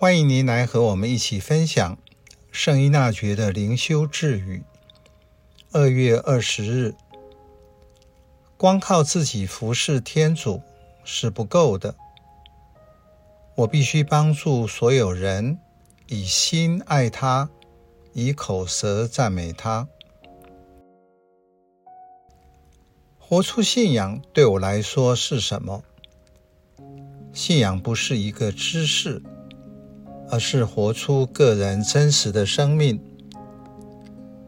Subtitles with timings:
[0.00, 1.98] 欢迎您来和我们一起分享
[2.50, 4.62] 圣依纳爵的灵修智语。
[5.72, 6.94] 二月二十日，
[8.56, 10.62] 光靠自己服侍天主
[11.04, 11.94] 是不够的，
[13.54, 15.58] 我必须帮助所有人
[16.06, 17.50] 以心爱他，
[18.14, 19.86] 以口舌赞美他。
[23.18, 25.84] 活出信仰对我来说是什么？
[27.34, 29.22] 信仰不是一个知识。
[30.30, 33.00] 而是活出个人真实的生命。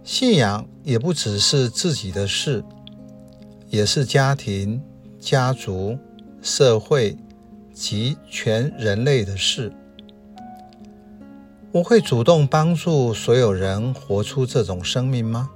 [0.05, 2.65] 信仰也不只是自己的事，
[3.69, 4.83] 也是家庭、
[5.21, 5.98] 家族、
[6.41, 7.16] 社会
[7.73, 9.73] 及全人类的事。
[11.71, 15.51] 我会主动帮助所有人活出这种生命吗？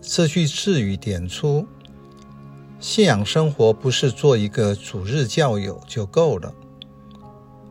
[0.00, 1.66] 这句智语点出，
[2.78, 6.54] 信仰生活不是做一个主日教友就够了。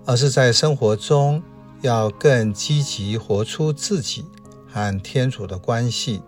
[0.06, 1.42] 而是在生活中
[1.82, 4.26] 要更积极活出自己
[4.72, 6.22] 和天主的关系，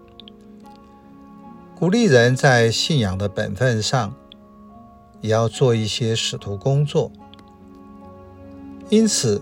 [1.78, 4.14] 鼓励人在信仰的本分上
[5.22, 7.12] 也要做一些使徒工作。
[8.90, 9.42] 因此，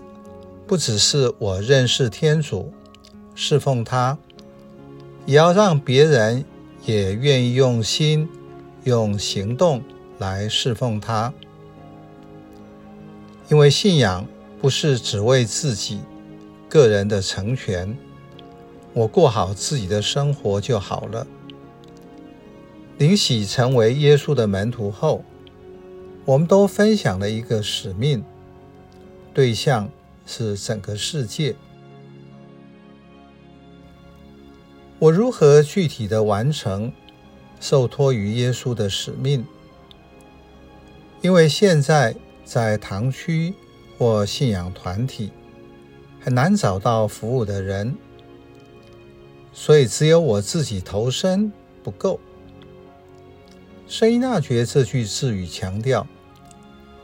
[0.66, 2.72] 不只是我认识天主、
[3.34, 4.18] 侍奉他，
[5.24, 6.44] 也要让别人
[6.84, 8.28] 也愿意用心、
[8.84, 9.82] 用行动
[10.18, 11.32] 来侍奉他。
[13.48, 14.26] 因为信仰
[14.60, 16.00] 不是只为自己
[16.68, 17.96] 个人的成全，
[18.92, 21.26] 我过好自己的生活就好了。
[22.98, 25.24] 领洗成为耶稣的门徒后，
[26.24, 28.24] 我们都分享了一个使命，
[29.34, 29.88] 对象
[30.26, 31.54] 是整个世界。
[34.98, 36.92] 我如何具体的完成
[37.60, 39.44] 受托于耶稣的使命？
[41.22, 42.14] 因为现在。
[42.46, 43.52] 在堂区
[43.96, 45.32] 或信仰团体
[46.20, 47.96] 很难找到服务的人，
[49.52, 52.20] 所以只有我自己投身不够。
[53.86, 56.06] 圣依纳爵这句字语强调，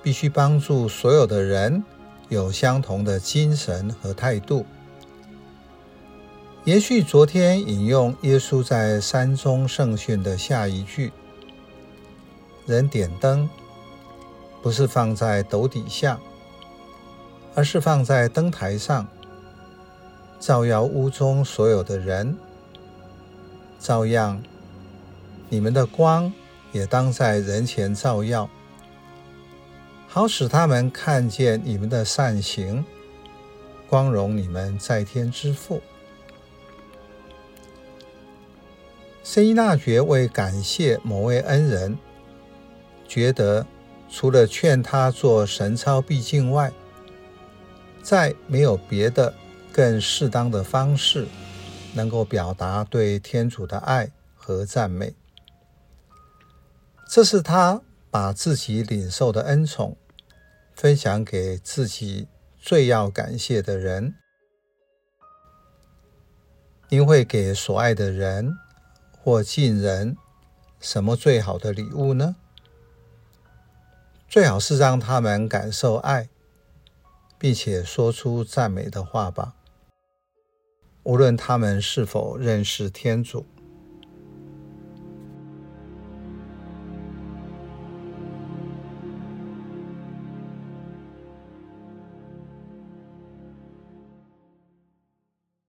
[0.02, 1.84] 必须帮助所有的人
[2.28, 4.66] 有相同的精神和态度。
[6.64, 11.12] 延续昨天引用耶稣在山中圣训的下一句
[12.66, 13.48] ：“人点灯。”
[14.62, 16.20] 不是放在斗底下，
[17.54, 19.06] 而是放在灯台上，
[20.40, 22.36] 照耀屋中所有的人。
[23.78, 24.42] 照样，
[25.48, 26.32] 你们的光
[26.72, 28.48] 也当在人前照耀，
[30.08, 32.84] 好使他们看见你们的善行，
[33.88, 35.82] 光荣你们在天之父。
[39.22, 41.98] 圣依纳爵为感谢某位恩人，
[43.06, 43.66] 觉得。
[44.14, 46.70] 除了劝他做神操必敬外，
[48.02, 49.32] 再没有别的
[49.72, 51.26] 更适当的方式，
[51.94, 55.14] 能够表达对天主的爱和赞美。
[57.08, 57.80] 这是他
[58.10, 59.96] 把自己领受的恩宠
[60.74, 62.26] 分享给自己
[62.58, 64.14] 最要感谢的人。
[66.88, 68.54] 您会给所爱的人
[69.22, 70.16] 或近人
[70.80, 72.36] 什么最好的礼物呢？
[74.28, 76.28] 最好是让他们感受爱，
[77.42, 79.56] 并且说出赞美的话吧。
[81.02, 83.44] 无论他们是否认识天主。